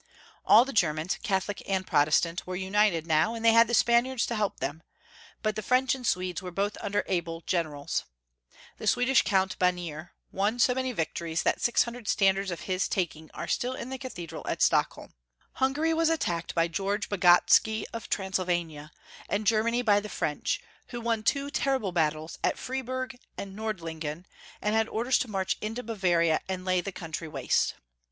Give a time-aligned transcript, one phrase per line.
[0.47, 4.35] All the Germans, Catholic and Protestant, were united now, and they had the Spaniards to
[4.35, 4.81] help them,
[5.43, 8.05] but the French and Swedes were both under able generals.
[8.79, 10.89] The Swedish Count Banier won so Ferdinand III.
[10.89, 10.91] 853 many
[11.35, 15.13] victories that six hundred standards of his taking are still in the Cathedral at Stockholm.
[15.61, 18.91] Hungary was attacked by George Bagotsky of Transylvania,
[19.29, 24.25] and Germany by the French, who won two terrible battles at Friburg and Nordlin gen,
[24.63, 27.75] and had orders to march into Bavaria and lay the country waste.